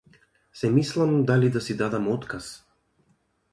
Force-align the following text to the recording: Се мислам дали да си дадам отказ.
Се 0.53 0.69
мислам 0.69 1.23
дали 1.23 1.49
да 1.49 1.61
си 1.61 1.77
дадам 1.77 2.07
отказ. 2.07 2.63